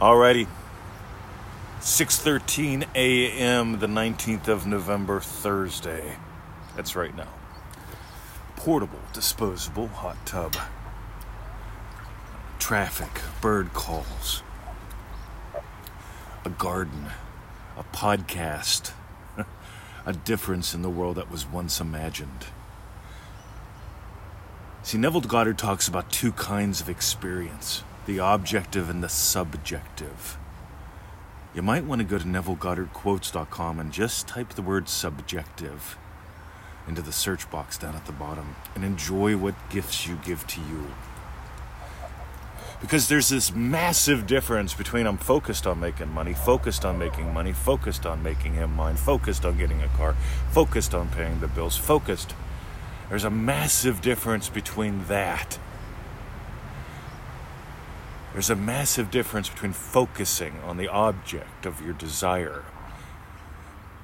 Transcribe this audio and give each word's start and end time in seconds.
Alrighty. 0.00 0.46
6:13 1.80 2.86
a.m. 2.94 3.80
the 3.80 3.86
19th 3.86 4.48
of 4.48 4.66
November, 4.66 5.20
Thursday. 5.20 6.16
That's 6.74 6.96
right 6.96 7.14
now. 7.14 7.28
Portable, 8.56 9.00
disposable 9.12 9.88
hot 9.88 10.16
tub. 10.24 10.56
Traffic, 12.58 13.20
bird 13.42 13.74
calls. 13.74 14.42
A 16.46 16.48
garden, 16.48 17.10
a 17.76 17.84
podcast. 17.94 18.92
a 20.06 20.14
difference 20.14 20.72
in 20.72 20.80
the 20.80 20.88
world 20.88 21.16
that 21.16 21.30
was 21.30 21.44
once 21.44 21.78
imagined. 21.78 22.46
See, 24.82 24.96
Neville 24.96 25.20
Goddard 25.20 25.58
talks 25.58 25.88
about 25.88 26.10
two 26.10 26.32
kinds 26.32 26.80
of 26.80 26.88
experience 26.88 27.82
the 28.06 28.18
objective 28.18 28.88
and 28.88 29.02
the 29.02 29.08
subjective. 29.08 30.38
You 31.54 31.62
might 31.62 31.84
want 31.84 32.00
to 32.00 32.06
go 32.06 32.18
to 32.18 32.24
NevilleGoddardQuotes.com 32.24 33.80
and 33.80 33.92
just 33.92 34.28
type 34.28 34.50
the 34.50 34.62
word 34.62 34.88
subjective 34.88 35.98
into 36.86 37.02
the 37.02 37.12
search 37.12 37.50
box 37.50 37.76
down 37.76 37.94
at 37.94 38.06
the 38.06 38.12
bottom 38.12 38.54
and 38.74 38.84
enjoy 38.84 39.36
what 39.36 39.54
gifts 39.68 40.06
you 40.06 40.18
give 40.24 40.46
to 40.46 40.60
you. 40.60 40.86
Because 42.80 43.08
there's 43.08 43.28
this 43.28 43.52
massive 43.52 44.26
difference 44.26 44.72
between 44.72 45.06
I'm 45.06 45.18
focused 45.18 45.66
on 45.66 45.80
making 45.80 46.12
money, 46.12 46.32
focused 46.32 46.84
on 46.84 46.98
making 46.98 47.32
money, 47.34 47.52
focused 47.52 48.06
on 48.06 48.22
making 48.22 48.54
him 48.54 48.74
mine, 48.74 48.96
focused 48.96 49.44
on 49.44 49.58
getting 49.58 49.82
a 49.82 49.88
car, 49.88 50.14
focused 50.50 50.94
on 50.94 51.08
paying 51.10 51.40
the 51.40 51.48
bills, 51.48 51.76
focused. 51.76 52.34
There's 53.08 53.24
a 53.24 53.30
massive 53.30 54.00
difference 54.00 54.48
between 54.48 55.04
that 55.06 55.58
there's 58.32 58.50
a 58.50 58.56
massive 58.56 59.10
difference 59.10 59.48
between 59.48 59.72
focusing 59.72 60.58
on 60.60 60.76
the 60.76 60.88
object 60.88 61.66
of 61.66 61.80
your 61.82 61.94
desire 61.94 62.64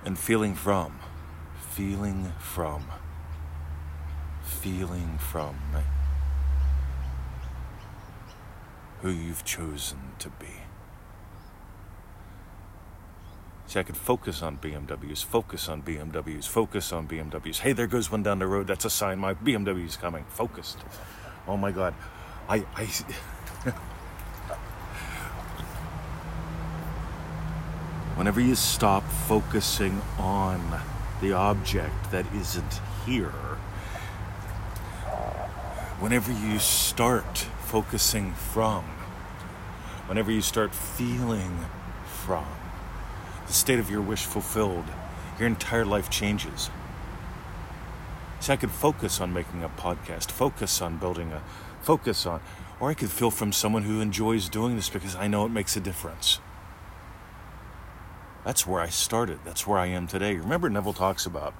and 0.04 0.18
feeling 0.18 0.54
from. 0.54 0.98
Feeling 1.70 2.32
from. 2.38 2.84
Feeling 4.42 5.18
from 5.18 5.56
who 9.02 9.10
you've 9.10 9.44
chosen 9.44 9.98
to 10.18 10.28
be. 10.30 10.46
See, 13.66 13.78
I 13.78 13.82
could 13.82 13.96
focus 13.96 14.42
on 14.42 14.58
BMWs, 14.58 15.24
focus 15.24 15.68
on 15.68 15.82
BMWs, 15.82 16.46
focus 16.46 16.92
on 16.92 17.06
BMWs. 17.08 17.58
Hey, 17.58 17.72
there 17.72 17.86
goes 17.86 18.10
one 18.10 18.22
down 18.22 18.38
the 18.38 18.46
road. 18.46 18.66
That's 18.66 18.84
a 18.84 18.90
sign 18.90 19.18
my 19.18 19.34
BMW's 19.34 19.96
coming. 19.96 20.24
Focused. 20.28 20.78
Oh 21.46 21.56
my 21.56 21.72
God. 21.72 21.94
I, 22.48 22.64
I, 22.76 22.88
whenever 28.16 28.40
you 28.40 28.54
stop 28.54 29.04
focusing 29.04 30.00
on 30.18 30.80
the 31.20 31.32
object 31.32 32.10
that 32.10 32.24
isn't 32.34 32.80
here, 33.04 33.58
whenever 36.00 36.32
you 36.32 36.58
start 36.58 37.38
focusing 37.60 38.32
from, 38.32 38.84
whenever 40.06 40.32
you 40.32 40.40
start 40.40 40.74
feeling 40.74 41.66
from, 42.06 42.46
the 43.46 43.52
state 43.52 43.78
of 43.78 43.90
your 43.90 44.00
wish 44.00 44.24
fulfilled, 44.24 44.86
your 45.38 45.46
entire 45.46 45.84
life 45.84 46.08
changes. 46.08 46.70
See, 48.40 48.52
I 48.52 48.56
could 48.56 48.70
focus 48.70 49.20
on 49.20 49.34
making 49.34 49.62
a 49.62 49.68
podcast, 49.68 50.30
focus 50.30 50.80
on 50.80 50.96
building 50.96 51.32
a, 51.32 51.42
focus 51.82 52.24
on, 52.24 52.40
or 52.80 52.88
I 52.88 52.94
could 52.94 53.10
feel 53.10 53.30
from 53.30 53.52
someone 53.52 53.82
who 53.82 54.00
enjoys 54.00 54.48
doing 54.48 54.74
this 54.76 54.88
because 54.88 55.14
I 55.16 55.26
know 55.26 55.44
it 55.44 55.50
makes 55.50 55.76
a 55.76 55.80
difference. 55.80 56.40
That's 58.46 58.64
where 58.64 58.80
I 58.80 58.90
started. 58.90 59.40
That's 59.44 59.66
where 59.66 59.76
I 59.76 59.86
am 59.86 60.06
today. 60.06 60.36
Remember, 60.36 60.70
Neville 60.70 60.92
talks 60.92 61.26
about 61.26 61.52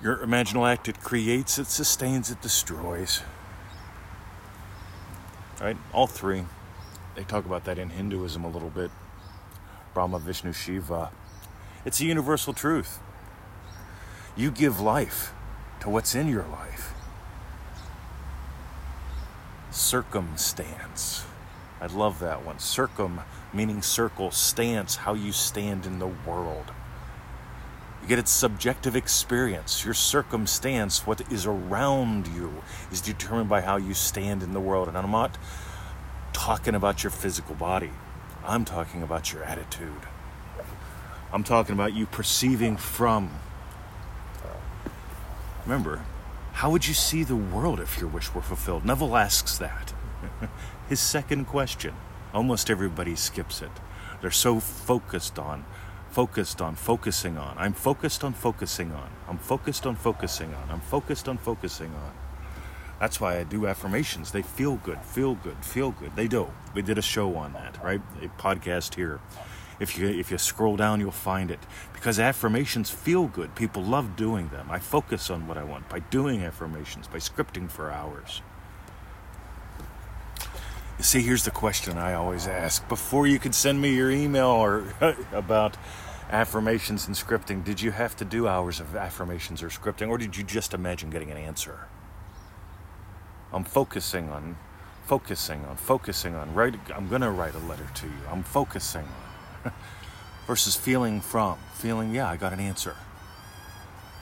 your 0.00 0.18
imaginal 0.18 0.70
act, 0.70 0.88
it 0.88 1.00
creates, 1.00 1.58
it 1.58 1.66
sustains, 1.66 2.30
it 2.30 2.40
destroys. 2.40 3.22
Right? 5.60 5.76
All 5.92 6.06
three. 6.06 6.44
They 7.16 7.24
talk 7.24 7.44
about 7.44 7.64
that 7.64 7.76
in 7.76 7.90
Hinduism 7.90 8.44
a 8.44 8.48
little 8.48 8.70
bit. 8.70 8.92
Brahma, 9.94 10.20
Vishnu, 10.20 10.52
Shiva. 10.52 11.10
It's 11.84 12.00
a 12.00 12.04
universal 12.04 12.52
truth. 12.52 13.00
You 14.36 14.52
give 14.52 14.78
life 14.78 15.32
to 15.80 15.90
what's 15.90 16.14
in 16.14 16.28
your 16.28 16.44
life. 16.44 16.94
Circumstance. 19.72 21.24
I 21.82 21.86
love 21.86 22.20
that 22.20 22.46
one. 22.46 22.60
Circum 22.60 23.22
meaning 23.52 23.82
circle, 23.82 24.30
stance, 24.30 24.94
how 24.94 25.14
you 25.14 25.32
stand 25.32 25.84
in 25.84 25.98
the 25.98 26.06
world. 26.06 26.70
You 28.00 28.08
get 28.08 28.20
its 28.20 28.30
subjective 28.30 28.94
experience. 28.94 29.84
Your 29.84 29.92
circumstance, 29.92 31.04
what 31.04 31.20
is 31.32 31.44
around 31.44 32.28
you, 32.28 32.62
is 32.92 33.00
determined 33.00 33.48
by 33.48 33.62
how 33.62 33.78
you 33.78 33.94
stand 33.94 34.44
in 34.44 34.52
the 34.52 34.60
world. 34.60 34.86
And 34.86 34.96
I'm 34.96 35.10
not 35.10 35.36
talking 36.32 36.76
about 36.76 37.02
your 37.02 37.10
physical 37.10 37.56
body, 37.56 37.90
I'm 38.44 38.64
talking 38.64 39.02
about 39.02 39.32
your 39.32 39.42
attitude. 39.42 40.06
I'm 41.32 41.42
talking 41.42 41.72
about 41.72 41.94
you 41.94 42.06
perceiving 42.06 42.76
from. 42.76 43.30
Remember, 45.64 46.04
how 46.52 46.70
would 46.70 46.86
you 46.86 46.94
see 46.94 47.24
the 47.24 47.36
world 47.36 47.80
if 47.80 47.98
your 47.98 48.08
wish 48.08 48.32
were 48.32 48.42
fulfilled? 48.42 48.84
Neville 48.84 49.16
asks 49.16 49.58
that. 49.58 49.92
His 50.88 51.00
second 51.00 51.46
question. 51.46 51.94
Almost 52.32 52.70
everybody 52.70 53.14
skips 53.16 53.62
it. 53.62 53.70
They're 54.20 54.30
so 54.30 54.60
focused 54.60 55.38
on, 55.38 55.64
focused 56.10 56.62
on, 56.62 56.74
focusing 56.76 57.36
on. 57.36 57.56
I'm 57.58 57.72
focused 57.72 58.24
on 58.24 58.32
focusing 58.32 58.92
on. 58.92 59.10
I'm 59.28 59.38
focused 59.38 59.86
on 59.86 59.96
focusing 59.96 60.54
on. 60.54 60.70
I'm 60.70 60.80
focused 60.80 61.28
on 61.28 61.38
focusing 61.38 61.92
on. 61.94 62.12
That's 63.00 63.20
why 63.20 63.38
I 63.38 63.44
do 63.44 63.66
affirmations. 63.66 64.30
They 64.30 64.42
feel 64.42 64.76
good, 64.76 65.00
feel 65.00 65.34
good, 65.34 65.56
feel 65.64 65.90
good. 65.90 66.14
They 66.14 66.28
do. 66.28 66.46
We 66.72 66.82
did 66.82 66.98
a 66.98 67.02
show 67.02 67.34
on 67.34 67.52
that, 67.54 67.82
right? 67.82 68.00
A 68.22 68.28
podcast 68.40 68.94
here. 68.94 69.20
If 69.80 69.98
you 69.98 70.06
if 70.06 70.30
you 70.30 70.38
scroll 70.38 70.76
down, 70.76 71.00
you'll 71.00 71.10
find 71.10 71.50
it 71.50 71.58
because 71.92 72.20
affirmations 72.20 72.90
feel 72.90 73.26
good. 73.26 73.56
People 73.56 73.82
love 73.82 74.14
doing 74.14 74.48
them. 74.50 74.68
I 74.70 74.78
focus 74.78 75.30
on 75.30 75.48
what 75.48 75.58
I 75.58 75.64
want 75.64 75.88
by 75.88 75.98
doing 75.98 76.44
affirmations, 76.44 77.08
by 77.08 77.18
scripting 77.18 77.68
for 77.68 77.90
hours. 77.90 78.42
See, 81.02 81.20
here's 81.20 81.42
the 81.42 81.50
question 81.50 81.98
I 81.98 82.14
always 82.14 82.46
ask. 82.46 82.88
Before 82.88 83.26
you 83.26 83.40
could 83.40 83.56
send 83.56 83.82
me 83.82 83.92
your 83.92 84.08
email 84.08 84.46
or 84.46 84.84
about 85.32 85.76
affirmations 86.30 87.08
and 87.08 87.16
scripting, 87.16 87.64
did 87.64 87.80
you 87.80 87.90
have 87.90 88.14
to 88.18 88.24
do 88.24 88.46
hours 88.46 88.78
of 88.78 88.94
affirmations 88.94 89.64
or 89.64 89.68
scripting, 89.68 90.08
or 90.08 90.16
did 90.16 90.36
you 90.36 90.44
just 90.44 90.74
imagine 90.74 91.10
getting 91.10 91.32
an 91.32 91.36
answer? 91.36 91.88
I'm 93.52 93.64
focusing 93.64 94.28
on, 94.28 94.56
focusing 95.04 95.64
on, 95.64 95.76
focusing 95.76 96.36
on. 96.36 96.54
Write, 96.54 96.76
I'm 96.94 97.08
going 97.08 97.22
to 97.22 97.30
write 97.30 97.56
a 97.56 97.66
letter 97.66 97.88
to 97.94 98.06
you. 98.06 98.22
I'm 98.30 98.44
focusing 98.44 99.08
on. 99.64 99.72
Versus 100.46 100.76
feeling 100.76 101.20
from. 101.20 101.58
Feeling, 101.74 102.14
yeah, 102.14 102.28
I 102.28 102.36
got 102.36 102.52
an 102.52 102.60
answer. 102.60 102.94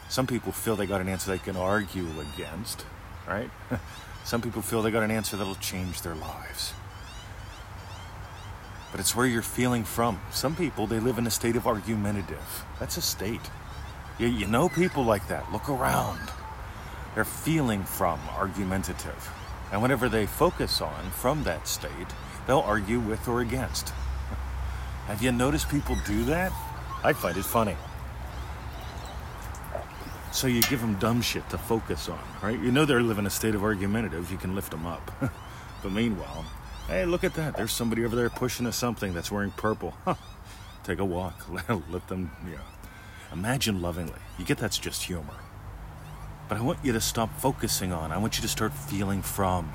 Some 0.08 0.26
people 0.26 0.50
feel 0.50 0.76
they 0.76 0.86
got 0.86 1.02
an 1.02 1.10
answer 1.10 1.30
they 1.30 1.38
can 1.38 1.56
argue 1.56 2.06
against, 2.34 2.86
right? 3.28 3.50
Some 4.25 4.42
people 4.42 4.62
feel 4.62 4.82
they 4.82 4.91
got 4.91 5.03
an 5.03 5.10
answer 5.10 5.36
that'll 5.36 5.54
change 5.56 6.03
their 6.03 6.14
lives. 6.14 6.72
But 8.91 9.00
it's 9.00 9.14
where 9.14 9.26
you're 9.26 9.42
feeling 9.42 9.84
from. 9.84 10.20
Some 10.31 10.56
people, 10.56 10.86
they 10.86 11.00
live 11.00 11.19
in 11.19 11.26
a 11.26 11.31
state 11.31 11.56
of 11.56 11.66
argumentative. 11.66 12.64
That's 12.78 12.97
a 12.97 13.03
state. 13.03 13.50
You, 14.19 14.26
you 14.26 14.47
know 14.47 14.69
people 14.69 15.04
like 15.04 15.28
that. 15.28 15.50
Look 15.53 15.69
around. 15.69 16.31
They're 17.14 17.25
feeling 17.25 17.84
from 17.84 18.20
argumentative. 18.36 19.31
And 19.72 19.82
whenever 19.82 20.08
they 20.08 20.26
focus 20.26 20.81
on 20.81 21.10
from 21.10 21.44
that 21.44 21.69
state, 21.69 21.91
they'll 22.47 22.60
argue 22.60 22.98
with 22.98 23.28
or 23.28 23.40
against. 23.40 23.88
Have 25.06 25.22
you 25.22 25.32
noticed 25.32 25.69
people 25.69 25.96
do 26.06 26.25
that? 26.25 26.52
I 27.02 27.12
find 27.12 27.37
it 27.37 27.44
funny. 27.44 27.76
So 30.32 30.47
you 30.47 30.62
give 30.62 30.81
them 30.81 30.94
dumb 30.97 31.23
shit 31.23 31.49
to 31.50 31.59
focus 31.59 32.09
on, 32.09 32.21
right? 32.43 32.59
You 32.59 32.71
know 32.71 32.85
they're 32.85 33.03
living 33.03 33.27
a 33.27 33.31
state 33.31 33.55
of 33.55 33.65
argumentative, 33.65 34.31
you 34.31 34.38
can 34.38 34.55
lift 34.55 34.71
them 34.71 34.87
up. 34.87 35.11
but 35.82 35.93
meanwhile, 35.93 36.44
hey, 36.87 37.05
look 37.05 37.25
at 37.25 37.35
that. 37.35 37.56
There's 37.56 37.73
somebody 37.73 38.05
over 38.05 38.15
there 38.15 38.31
pushing 38.31 38.67
a 38.67 38.73
something 38.73 39.12
that's 39.12 39.31
wearing 39.31 39.50
purple. 39.50 39.94
Take 40.85 40.99
a 40.99 41.05
walk. 41.05 41.47
Let 41.91 42.09
them, 42.09 42.31
yeah. 42.49 42.59
Imagine 43.32 43.82
lovingly. 43.82 44.19
You 44.38 44.44
get 44.44 44.59
that's 44.59 44.79
just 44.79 45.05
humor. 45.05 45.35
But 46.49 46.59
I 46.59 46.62
want 46.62 46.79
you 46.82 46.93
to 46.93 47.00
stop 47.00 47.38
focusing 47.38 47.93
on. 47.93 48.11
I 48.11 48.19
want 48.19 48.37
you 48.37 48.43
to 48.43 48.49
start 48.49 48.73
feeling 48.73 49.23
from. 49.23 49.73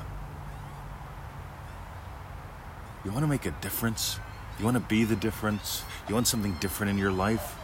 You 3.06 3.12
want 3.12 3.24
to 3.24 3.28
make 3.28 3.46
a 3.46 3.52
difference? 3.62 4.20
You 4.58 4.66
want 4.66 4.76
to 4.76 4.82
be 4.82 5.04
the 5.04 5.16
difference? 5.16 5.84
You 6.10 6.16
want 6.16 6.28
something 6.28 6.54
different 6.56 6.90
in 6.90 6.98
your 6.98 7.12
life? 7.12 7.56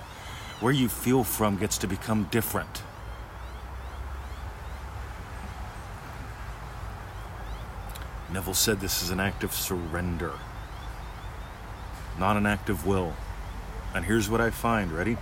Where 0.62 0.72
you 0.72 0.88
feel 0.88 1.24
from 1.24 1.58
gets 1.58 1.78
to 1.80 1.88
become 1.88 2.28
different. 2.32 2.84
Neville 8.32 8.54
said 8.54 8.80
this 8.80 9.04
is 9.04 9.10
an 9.10 9.20
act 9.20 9.44
of 9.44 9.52
surrender. 9.54 10.34
not 12.20 12.38
an 12.38 12.46
act 12.46 12.70
of 12.70 12.86
will. 12.86 13.14
And 13.94 14.06
here's 14.06 14.30
what 14.30 14.40
I 14.40 14.52
find 14.52 14.92
ready? 14.92 15.18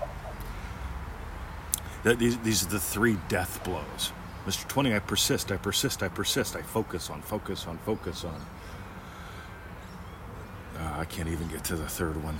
These, 2.03 2.37
these 2.39 2.65
are 2.65 2.69
the 2.69 2.79
three 2.79 3.17
death 3.29 3.63
blows. 3.63 4.11
Mr. 4.45 4.67
20, 4.67 4.93
I 4.93 4.99
persist, 4.99 5.51
I 5.51 5.57
persist, 5.57 6.03
I 6.03 6.07
persist, 6.09 6.55
I 6.55 6.61
focus 6.61 7.09
on, 7.09 7.21
focus 7.21 7.67
on, 7.67 7.77
focus 7.79 8.23
on. 8.23 8.41
Uh, 10.77 10.99
I 10.99 11.05
can't 11.05 11.29
even 11.29 11.47
get 11.47 11.63
to 11.65 11.75
the 11.75 11.87
third 11.87 12.23
one. 12.23 12.39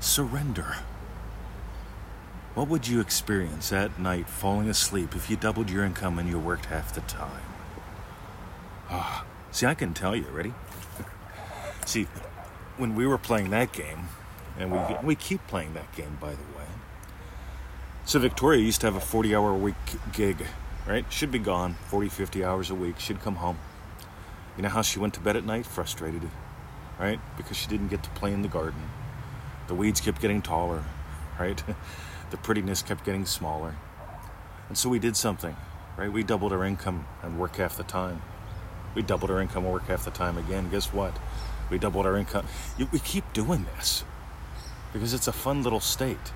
Surrender. 0.00 0.76
What 2.54 2.68
would 2.68 2.86
you 2.86 3.00
experience 3.00 3.72
at 3.72 3.98
night 3.98 4.28
falling 4.28 4.68
asleep 4.68 5.16
if 5.16 5.28
you 5.28 5.36
doubled 5.36 5.68
your 5.70 5.84
income 5.84 6.20
and 6.20 6.28
you 6.28 6.38
worked 6.38 6.66
half 6.66 6.94
the 6.94 7.00
time? 7.00 7.42
Ah, 8.88 9.24
see, 9.50 9.66
I 9.66 9.74
can 9.74 9.92
tell 9.92 10.14
you. 10.14 10.26
Ready? 10.30 10.54
see, 11.84 12.04
when 12.76 12.94
we 12.94 13.08
were 13.08 13.18
playing 13.18 13.50
that 13.50 13.72
game, 13.72 14.08
and 14.56 14.70
we 14.70 14.78
we 15.02 15.14
keep 15.16 15.44
playing 15.48 15.74
that 15.74 15.92
game, 15.96 16.16
by 16.20 16.30
the 16.30 16.42
way. 16.56 16.66
So 18.04 18.20
Victoria 18.20 18.60
used 18.60 18.80
to 18.82 18.86
have 18.86 18.94
a 18.94 19.00
40-hour 19.00 19.50
a 19.50 19.56
week 19.56 19.74
gig, 20.12 20.46
right? 20.86 21.10
Should 21.10 21.32
be 21.32 21.40
gone 21.40 21.74
40, 21.88 22.08
50 22.08 22.44
hours 22.44 22.70
a 22.70 22.74
week. 22.74 23.00
She'd 23.00 23.20
come 23.20 23.36
home. 23.36 23.58
You 24.56 24.62
know 24.62 24.68
how 24.68 24.82
she 24.82 25.00
went 25.00 25.14
to 25.14 25.20
bed 25.20 25.34
at 25.36 25.44
night? 25.44 25.66
Frustrated, 25.66 26.30
right? 27.00 27.18
Because 27.36 27.56
she 27.56 27.66
didn't 27.66 27.88
get 27.88 28.04
to 28.04 28.10
play 28.10 28.32
in 28.32 28.42
the 28.42 28.48
garden. 28.48 28.90
The 29.66 29.74
weeds 29.74 30.00
kept 30.00 30.20
getting 30.20 30.40
taller, 30.40 30.84
right? 31.38 31.62
the 32.30 32.36
prettiness 32.36 32.82
kept 32.82 33.04
getting 33.04 33.26
smaller. 33.26 33.76
And 34.68 34.78
so 34.78 34.88
we 34.88 34.98
did 34.98 35.16
something, 35.16 35.56
right? 35.96 36.12
We 36.12 36.22
doubled 36.22 36.52
our 36.52 36.64
income 36.64 37.06
and 37.22 37.38
work 37.38 37.56
half 37.56 37.76
the 37.76 37.84
time. 37.84 38.22
We 38.94 39.02
doubled 39.02 39.30
our 39.30 39.40
income 39.40 39.64
and 39.64 39.72
work 39.72 39.86
half 39.86 40.04
the 40.04 40.10
time 40.10 40.38
again. 40.38 40.70
Guess 40.70 40.92
what? 40.92 41.16
We 41.70 41.78
doubled 41.78 42.06
our 42.06 42.16
income. 42.16 42.46
We 42.92 42.98
keep 43.00 43.32
doing 43.32 43.66
this 43.76 44.04
because 44.92 45.12
it's 45.14 45.28
a 45.28 45.32
fun 45.32 45.62
little 45.62 45.80
state. 45.80 46.32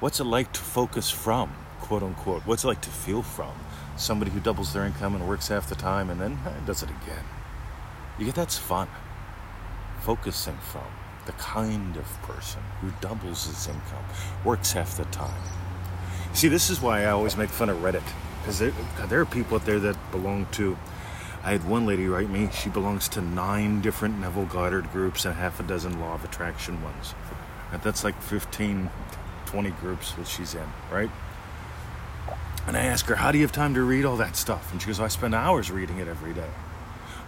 What's 0.00 0.20
it 0.20 0.24
like 0.24 0.52
to 0.52 0.60
focus 0.60 1.10
from, 1.10 1.54
quote 1.80 2.02
unquote? 2.02 2.46
What's 2.46 2.64
it 2.64 2.68
like 2.68 2.82
to 2.82 2.90
feel 2.90 3.22
from 3.22 3.52
somebody 3.96 4.30
who 4.30 4.40
doubles 4.40 4.74
their 4.74 4.84
income 4.84 5.14
and 5.14 5.26
works 5.26 5.48
half 5.48 5.68
the 5.68 5.74
time 5.74 6.10
and 6.10 6.20
then 6.20 6.38
eh, 6.46 6.66
does 6.66 6.82
it 6.82 6.90
again? 6.90 7.24
You 8.18 8.26
get 8.26 8.34
that's 8.34 8.58
fun. 8.58 8.88
Focusing 10.00 10.58
from 10.58 10.84
the 11.26 11.32
kind 11.32 11.96
of 11.96 12.22
person 12.22 12.62
who 12.80 12.90
doubles 13.00 13.46
his 13.46 13.66
income, 13.66 14.04
works 14.44 14.72
half 14.72 14.96
the 14.96 15.04
time. 15.06 15.42
See, 16.32 16.48
this 16.48 16.70
is 16.70 16.80
why 16.80 17.02
I 17.02 17.10
always 17.10 17.36
make 17.36 17.50
fun 17.50 17.68
of 17.68 17.78
Reddit 17.78 18.02
because 18.40 18.58
there, 18.58 18.72
there 19.08 19.20
are 19.20 19.26
people 19.26 19.56
out 19.56 19.66
there 19.66 19.80
that 19.80 19.96
belong 20.12 20.46
to 20.52 20.76
I 21.46 21.52
had 21.52 21.68
one 21.68 21.86
lady 21.86 22.08
write 22.08 22.28
me, 22.28 22.48
she 22.52 22.70
belongs 22.70 23.08
to 23.10 23.20
nine 23.20 23.80
different 23.80 24.18
Neville 24.18 24.46
Goddard 24.46 24.90
groups 24.90 25.24
and 25.24 25.36
half 25.36 25.60
a 25.60 25.62
dozen 25.62 26.00
Law 26.00 26.14
of 26.14 26.24
Attraction 26.24 26.82
ones. 26.82 27.14
And 27.70 27.80
that's 27.82 28.02
like 28.02 28.20
15, 28.20 28.90
20 29.46 29.70
groups 29.70 30.10
that 30.14 30.26
she's 30.26 30.56
in, 30.56 30.66
right? 30.90 31.08
And 32.66 32.76
I 32.76 32.86
ask 32.86 33.06
her, 33.06 33.14
How 33.14 33.30
do 33.30 33.38
you 33.38 33.44
have 33.44 33.52
time 33.52 33.74
to 33.74 33.82
read 33.82 34.04
all 34.04 34.16
that 34.16 34.34
stuff? 34.34 34.72
And 34.72 34.82
she 34.82 34.88
goes, 34.88 34.98
I 34.98 35.06
spend 35.06 35.36
hours 35.36 35.70
reading 35.70 35.98
it 35.98 36.08
every 36.08 36.34
day. 36.34 36.50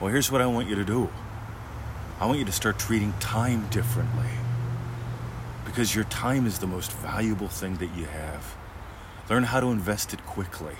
Well, 0.00 0.11
here's 0.11 0.33
what 0.33 0.41
I 0.41 0.47
want 0.47 0.69
you 0.69 0.75
to 0.75 0.85
do 0.85 1.09
I 2.20 2.26
want 2.26 2.41
you 2.41 2.44
to 2.47 2.53
start 2.53 2.81
treating 2.81 3.12
time 3.20 3.69
differently. 3.69 4.26
Because 5.65 5.94
your 5.94 6.03
time 6.05 6.47
is 6.49 6.59
the 6.59 6.67
most 6.67 6.91
valuable 6.91 7.47
thing 7.47 7.76
that 7.76 7.94
you 7.94 8.06
have. 8.06 8.56
Learn 9.31 9.44
how 9.44 9.61
to 9.61 9.69
invest 9.69 10.12
it 10.12 10.26
quickly. 10.26 10.75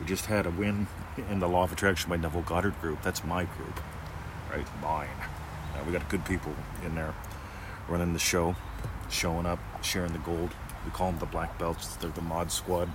We 0.00 0.06
just 0.06 0.26
had 0.26 0.44
a 0.46 0.50
win 0.50 0.88
in 1.30 1.38
the 1.38 1.48
Law 1.48 1.62
of 1.62 1.70
Attraction 1.70 2.10
by 2.10 2.16
Neville 2.16 2.42
Goddard 2.42 2.80
group. 2.80 3.02
That's 3.02 3.22
my 3.22 3.44
group, 3.44 3.80
right? 4.50 4.66
Mine. 4.82 5.06
Uh, 5.76 5.84
we 5.86 5.92
got 5.92 6.08
good 6.08 6.24
people 6.24 6.56
in 6.84 6.96
there 6.96 7.14
running 7.88 8.12
the 8.12 8.18
show, 8.18 8.56
showing 9.10 9.46
up, 9.46 9.60
sharing 9.84 10.12
the 10.12 10.18
gold. 10.18 10.50
We 10.84 10.90
call 10.90 11.12
them 11.12 11.20
the 11.20 11.26
black 11.26 11.56
belts. 11.56 11.94
They're 11.94 12.10
the 12.10 12.20
mod 12.20 12.50
squad. 12.50 12.88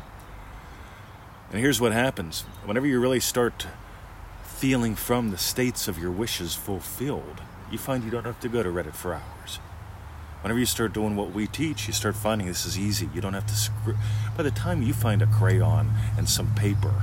And 1.51 1.61
here's 1.61 1.79
what 1.79 1.93
happens 1.93 2.41
whenever 2.65 2.87
you 2.87 2.99
really 2.99 3.21
start 3.21 3.67
feeling 4.47 4.95
from 4.95 5.29
the 5.29 5.37
states 5.37 5.87
of 5.87 5.99
your 5.99 6.11
wishes 6.11 6.55
fulfilled, 6.55 7.41
you 7.71 7.77
find 7.77 8.03
you 8.03 8.09
don't 8.09 8.25
have 8.25 8.39
to 8.39 8.49
go 8.49 8.63
to 8.63 8.69
Reddit 8.69 8.95
for 8.95 9.13
hours. 9.13 9.59
Whenever 10.41 10.59
you 10.59 10.65
start 10.65 10.93
doing 10.93 11.15
what 11.15 11.31
we 11.31 11.45
teach, 11.45 11.87
you 11.87 11.93
start 11.93 12.15
finding 12.15 12.47
this 12.47 12.65
is 12.65 12.77
easy. 12.77 13.09
You 13.13 13.21
don't 13.21 13.33
have 13.33 13.47
to 13.47 13.55
script. 13.55 13.99
By 14.35 14.43
the 14.43 14.51
time 14.51 14.81
you 14.81 14.93
find 14.93 15.21
a 15.21 15.27
crayon 15.27 15.91
and 16.17 16.27
some 16.27 16.53
paper, 16.55 16.93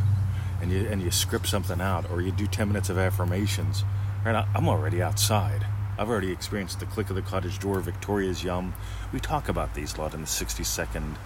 and 0.61 0.73
you 0.73 0.87
and 0.87 1.02
you 1.02 1.11
script 1.11 1.46
something 1.46 1.81
out, 1.81 2.11
or 2.11 2.23
you 2.23 2.32
do 2.32 2.46
10 2.46 2.69
minutes 2.69 2.88
of 2.88 2.96
affirmations, 2.96 3.85
right? 4.25 4.47
I'm 4.55 4.69
already 4.69 5.02
outside. 5.02 5.67
I've 5.99 6.08
already 6.08 6.32
experienced 6.32 6.81
the 6.81 6.87
click 6.87 7.11
of 7.11 7.17
the 7.17 7.23
cottage 7.23 7.58
door, 7.58 7.79
Victoria's 7.81 8.43
Yum. 8.43 8.75
We 9.12 9.20
talk 9.20 9.49
about 9.49 9.75
these 9.75 9.94
a 9.94 10.00
lot 10.00 10.14
in 10.14 10.23
the 10.23 10.26
60 10.26 10.64
second 10.64 11.17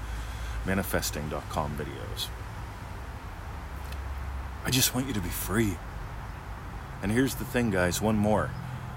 manifesting.com 0.66 1.78
videos. 1.78 2.28
I 4.64 4.70
just 4.70 4.94
want 4.94 5.06
you 5.06 5.14
to 5.14 5.20
be 5.20 5.28
free. 5.28 5.76
And 7.02 7.12
here's 7.12 7.34
the 7.36 7.44
thing, 7.44 7.70
guys 7.70 8.00
one 8.00 8.16
more. 8.16 8.50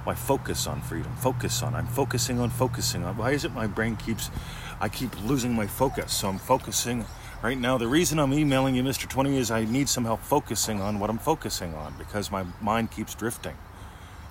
Why 0.04 0.16
focus 0.16 0.66
on 0.66 0.82
freedom? 0.82 1.16
Focus 1.18 1.62
on. 1.62 1.76
I'm 1.76 1.86
focusing 1.88 2.40
on 2.40 2.50
focusing 2.50 3.04
on. 3.04 3.18
Why 3.18 3.32
is 3.32 3.46
it 3.46 3.54
my 3.54 3.68
brain 3.68 3.96
keeps, 3.96 4.32
I 4.80 4.90
keep 4.90 5.12
losing 5.24 5.54
my 5.54 5.68
focus? 5.68 6.12
So 6.12 6.28
I'm 6.28 6.40
focusing 6.40 7.06
right 7.44 7.58
now. 7.58 7.78
The 7.78 7.88
reason 7.88 8.18
I'm 8.18 8.34
emailing 8.34 8.74
you, 8.74 8.84
Mr. 8.84 9.08
20, 9.08 9.38
is 9.38 9.52
I 9.52 9.66
need 9.66 9.88
some 9.88 10.06
help 10.06 10.22
focusing 10.22 10.82
on 10.82 11.00
what 11.00 11.12
I'm 11.12 11.20
focusing 11.20 11.76
on 11.76 11.94
because 12.00 12.32
my 12.32 12.46
mind 12.62 12.90
keeps 12.90 13.14
drifting. 13.14 13.56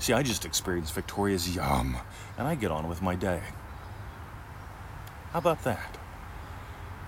See, 0.00 0.12
I 0.12 0.22
just 0.22 0.44
experienced 0.44 0.94
Victoria's 0.94 1.54
yum, 1.54 1.96
and 2.38 2.48
I 2.48 2.54
get 2.54 2.70
on 2.70 2.88
with 2.88 3.02
my 3.02 3.14
day. 3.14 3.42
How 5.32 5.38
about 5.38 5.62
that? 5.64 5.98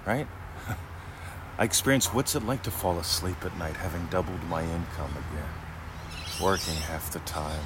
Right? 0.06 0.28
I 1.58 1.64
experienced 1.64 2.14
what's 2.14 2.34
it 2.34 2.44
like 2.44 2.62
to 2.64 2.70
fall 2.70 2.98
asleep 2.98 3.44
at 3.44 3.56
night 3.56 3.76
having 3.76 4.06
doubled 4.06 4.42
my 4.44 4.62
income 4.62 5.10
again, 5.10 5.48
working 6.40 6.74
half 6.74 7.12
the 7.12 7.18
time 7.20 7.64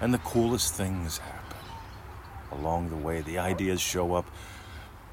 and 0.00 0.12
the 0.14 0.18
coolest 0.18 0.74
things 0.74 1.18
happen 1.18 1.58
along 2.52 2.90
the 2.90 2.96
way. 2.96 3.20
The 3.20 3.38
ideas 3.38 3.80
show 3.80 4.14
up, 4.14 4.30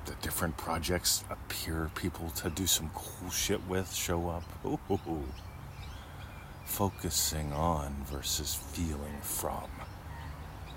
the 0.05 0.13
different 0.21 0.57
projects 0.57 1.23
appear, 1.29 1.91
people 1.95 2.29
to 2.31 2.49
do 2.49 2.65
some 2.65 2.89
cool 2.93 3.29
shit 3.29 3.67
with 3.67 3.93
show 3.93 4.29
up. 4.29 4.43
Ooh. 4.65 5.23
Focusing 6.65 7.53
on 7.53 7.95
versus 8.05 8.55
feeling 8.55 9.17
from. 9.21 9.69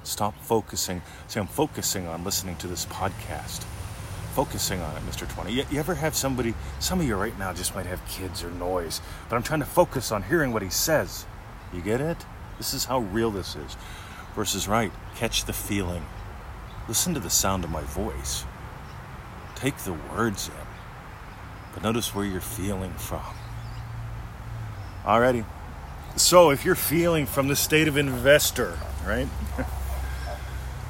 Stop 0.03 0.35
focusing. 0.43 1.03
See, 1.29 1.41
I'm 1.41 1.47
focusing 1.47 2.07
on 2.07 2.25
listening 2.25 2.57
to 2.57 2.67
this 2.67 2.87
podcast. 2.87 3.65
Focusing 4.35 4.81
on 4.81 4.97
it, 4.97 5.03
Mr. 5.03 5.29
20. 5.29 5.53
You, 5.53 5.65
you 5.71 5.79
ever 5.79 5.95
have 5.95 6.15
somebody, 6.15 6.55
some 6.79 7.01
of 7.01 7.07
you 7.07 7.17
right 7.17 7.37
now 7.39 7.53
just 7.53 7.75
might 7.75 7.87
have 7.87 8.05
kids 8.07 8.43
or 8.43 8.51
noise, 8.53 9.01
but 9.29 9.37
I'm 9.37 9.43
trying 9.43 9.61
to 9.61 9.67
focus 9.67 10.13
on 10.13 10.23
hearing 10.23 10.53
what 10.53 10.63
he 10.63 10.71
says. 10.71 11.27
You 11.73 11.81
get 11.81 12.01
it? 12.01 12.19
This 12.59 12.75
is 12.75 12.85
how 12.85 13.01
real 13.01 13.31
this 13.31 13.57
is. 13.57 13.77
Versus 14.35 14.69
right, 14.69 14.93
catch 15.17 15.45
the 15.45 15.53
feeling. 15.53 16.05
Listen 16.89 17.15
to 17.15 17.21
the 17.21 17.31
sound 17.31 17.65
of 17.65 17.71
my 17.71 17.83
voice. 17.83 18.45
Take 19.55 19.77
the 19.79 19.93
words 19.93 20.49
in. 20.49 20.55
But 21.75 21.83
notice 21.83 22.15
where 22.15 22.25
you're 22.25 22.41
feeling 22.41 22.93
from. 22.95 23.35
Alrighty. 25.05 25.45
So 26.17 26.51
if 26.51 26.65
you're 26.65 26.75
feeling 26.75 27.27
from 27.27 27.49
the 27.49 27.57
state 27.57 27.89
of 27.89 27.97
investor, 27.97 28.79
right? 29.07 29.29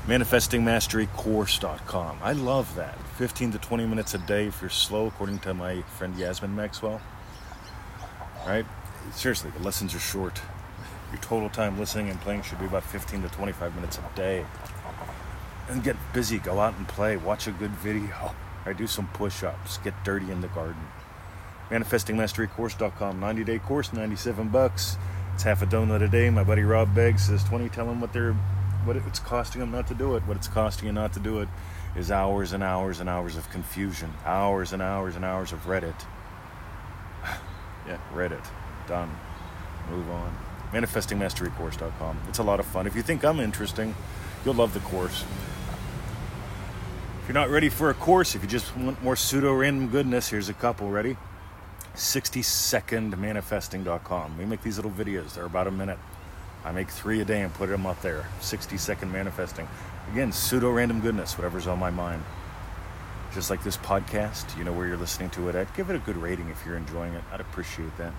ManifestingMasteryCourse.com. 0.06 2.18
I 2.22 2.32
love 2.32 2.74
that. 2.76 2.98
15 3.16 3.52
to 3.52 3.58
20 3.58 3.86
minutes 3.86 4.14
a 4.14 4.18
day 4.18 4.46
if 4.46 4.60
you're 4.60 4.70
slow, 4.70 5.06
according 5.06 5.38
to 5.40 5.54
my 5.54 5.82
friend 5.82 6.16
Yasmin 6.16 6.56
Maxwell. 6.56 7.00
Right? 8.46 8.64
Seriously, 9.12 9.50
the 9.56 9.62
lessons 9.62 9.94
are 9.94 10.00
short. 10.00 10.40
Your 11.12 11.20
total 11.20 11.48
time 11.48 11.78
listening 11.78 12.08
and 12.08 12.20
playing 12.20 12.42
should 12.42 12.60
be 12.60 12.66
about 12.66 12.84
15 12.84 13.22
to 13.22 13.28
25 13.28 13.74
minutes 13.74 13.98
a 13.98 14.16
day. 14.16 14.46
And 15.68 15.82
get 15.82 15.96
busy, 16.12 16.38
go 16.38 16.60
out 16.60 16.76
and 16.76 16.86
play, 16.86 17.16
watch 17.16 17.46
a 17.46 17.52
good 17.52 17.72
video, 17.72 18.34
or 18.66 18.74
do 18.74 18.86
some 18.86 19.08
push 19.08 19.42
ups, 19.42 19.78
get 19.78 19.94
dirty 20.04 20.30
in 20.30 20.40
the 20.40 20.48
garden. 20.48 20.82
ManifestingMasteryCourse.com, 21.70 23.20
90 23.20 23.44
day 23.44 23.58
course, 23.58 23.92
97 23.92 24.48
bucks. 24.48 24.96
It's 25.34 25.44
half 25.44 25.62
a 25.62 25.66
donut 25.66 26.02
a 26.02 26.08
day. 26.08 26.28
My 26.30 26.44
buddy 26.44 26.62
Rob 26.62 26.94
Beggs 26.94 27.26
says 27.26 27.44
20. 27.44 27.68
Tell 27.68 27.86
them 27.86 28.00
what 28.00 28.12
they're, 28.12 28.32
what 28.84 28.96
it's 28.96 29.20
costing 29.20 29.60
them 29.60 29.70
not 29.70 29.86
to 29.88 29.94
do 29.94 30.16
it. 30.16 30.24
What 30.24 30.36
it's 30.36 30.48
costing 30.48 30.86
you 30.86 30.92
not 30.92 31.12
to 31.12 31.20
do 31.20 31.40
it 31.40 31.48
is 31.96 32.10
hours 32.10 32.52
and 32.52 32.62
hours 32.62 32.98
and 32.98 33.08
hours 33.08 33.36
of 33.36 33.48
confusion, 33.50 34.12
hours 34.24 34.72
and 34.72 34.82
hours 34.82 35.14
and 35.16 35.24
hours 35.24 35.52
of 35.52 35.60
Reddit. 35.66 35.94
yeah, 37.86 37.98
Reddit. 38.12 38.44
Done. 38.88 39.10
Move 39.88 40.10
on 40.10 40.49
manifestingmasterycourse.com. 40.72 42.18
It's 42.28 42.38
a 42.38 42.42
lot 42.42 42.60
of 42.60 42.66
fun. 42.66 42.86
If 42.86 42.94
you 42.94 43.02
think 43.02 43.24
I'm 43.24 43.40
interesting, 43.40 43.94
you'll 44.44 44.54
love 44.54 44.74
the 44.74 44.80
course. 44.80 45.24
If 47.22 47.28
you're 47.28 47.34
not 47.34 47.50
ready 47.50 47.68
for 47.68 47.90
a 47.90 47.94
course, 47.94 48.34
if 48.34 48.42
you 48.42 48.48
just 48.48 48.76
want 48.76 49.02
more 49.02 49.16
pseudo 49.16 49.54
random 49.54 49.88
goodness, 49.88 50.28
here's 50.28 50.48
a 50.48 50.54
couple. 50.54 50.90
Ready? 50.90 51.16
60 51.94 52.42
second 52.42 53.18
manifesting.com. 53.18 54.38
We 54.38 54.44
make 54.44 54.62
these 54.62 54.76
little 54.76 54.90
videos, 54.90 55.34
they're 55.34 55.44
about 55.44 55.66
a 55.66 55.72
minute. 55.72 55.98
I 56.64 56.72
make 56.72 56.88
three 56.88 57.20
a 57.20 57.24
day 57.24 57.40
and 57.40 57.52
put 57.54 57.68
them 57.68 57.86
up 57.86 58.00
there. 58.02 58.26
60 58.40 58.76
second 58.76 59.12
manifesting. 59.12 59.66
Again, 60.12 60.32
pseudo 60.32 60.70
random 60.70 61.00
goodness, 61.00 61.38
whatever's 61.38 61.66
on 61.66 61.78
my 61.78 61.90
mind. 61.90 62.22
Just 63.32 63.48
like 63.48 63.62
this 63.62 63.76
podcast, 63.76 64.58
you 64.58 64.64
know 64.64 64.72
where 64.72 64.86
you're 64.86 64.96
listening 64.96 65.30
to 65.30 65.48
it 65.48 65.54
at. 65.54 65.74
Give 65.76 65.88
it 65.88 65.96
a 65.96 66.00
good 66.00 66.16
rating 66.16 66.48
if 66.48 66.66
you're 66.66 66.76
enjoying 66.76 67.14
it. 67.14 67.22
I'd 67.32 67.40
appreciate 67.40 67.96
that. 67.98 68.12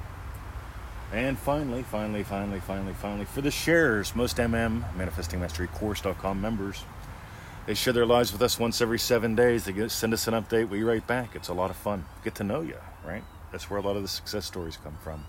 And 1.13 1.37
finally, 1.37 1.83
finally, 1.83 2.23
finally, 2.23 2.61
finally, 2.61 2.93
finally, 2.93 3.25
for 3.25 3.41
the 3.41 3.51
shares, 3.51 4.15
most 4.15 4.37
MM, 4.37 4.83
manifestingmasterycourse.com 4.95 6.39
members, 6.39 6.83
they 7.65 7.73
share 7.73 7.93
their 7.93 8.05
lives 8.05 8.31
with 8.31 8.41
us 8.41 8.57
once 8.57 8.81
every 8.81 8.99
seven 8.99 9.35
days. 9.35 9.65
They 9.65 9.87
send 9.89 10.13
us 10.13 10.27
an 10.27 10.33
update. 10.33 10.69
We 10.69 10.83
write 10.83 11.05
back. 11.07 11.35
It's 11.35 11.49
a 11.49 11.53
lot 11.53 11.69
of 11.69 11.75
fun. 11.75 12.05
Get 12.23 12.35
to 12.35 12.43
know 12.43 12.61
you, 12.61 12.77
right? 13.05 13.23
That's 13.51 13.69
where 13.69 13.79
a 13.79 13.83
lot 13.83 13.97
of 13.97 14.01
the 14.01 14.07
success 14.07 14.45
stories 14.45 14.77
come 14.77 14.97
from. 15.03 15.25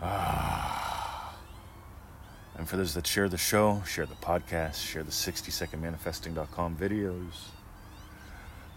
Ah. 0.00 1.34
And 2.56 2.68
for 2.68 2.76
those 2.76 2.94
that 2.94 3.06
share 3.06 3.28
the 3.28 3.36
show, 3.36 3.82
share 3.86 4.06
the 4.06 4.14
podcast, 4.14 4.76
share 4.86 5.02
the 5.02 5.12
60 5.12 5.50
second 5.50 5.82
manifesting.com 5.82 6.76
videos. 6.76 7.48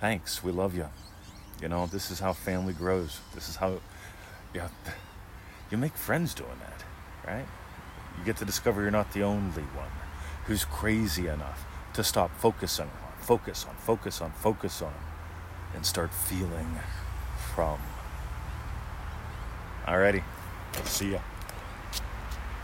Thanks. 0.02 0.44
We 0.44 0.52
love 0.52 0.76
you. 0.76 0.88
You 1.62 1.70
know, 1.70 1.86
this 1.86 2.10
is 2.10 2.20
how 2.20 2.34
family 2.34 2.74
grows. 2.74 3.20
This 3.36 3.48
is 3.48 3.56
how 3.56 3.80
yeah, 4.54 4.68
you 5.72 5.78
make 5.78 5.96
friends 5.96 6.34
doing 6.34 6.60
that, 6.60 6.84
right? 7.32 7.46
You 8.18 8.26
get 8.26 8.38
to 8.38 8.46
discover 8.46 8.82
you're 8.82 8.92
not 8.92 9.12
the 9.14 9.24
only 9.24 9.64
one 9.64 9.92
who's 10.46 10.66
crazy 10.66 11.28
enough 11.28 11.66
to 11.94 12.04
stop 12.04 12.32
focusing 12.38 12.86
on, 12.86 13.22
focus 13.22 13.66
on, 13.70 13.76
focus 13.76 14.22
on, 14.22 14.32
focus 14.32 14.82
on, 14.82 14.94
and 15.76 15.86
start 15.86 16.14
feeling 16.14 16.80
from. 17.54 17.80
Alrighty, 19.86 20.24
see 20.86 21.12
ya. 21.12 21.20